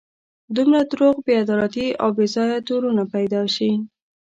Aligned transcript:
دومره 0.55 0.79
دروغ، 0.91 1.15
بې 1.25 1.33
عدالتي 1.43 1.87
او 2.01 2.09
بې 2.17 2.25
ځایه 2.35 2.57
تورونه 2.67 3.03
پیدا 3.13 3.41
شي. 3.55 3.71